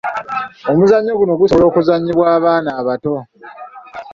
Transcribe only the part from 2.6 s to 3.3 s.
abato.